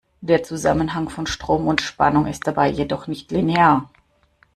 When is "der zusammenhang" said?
0.21-1.09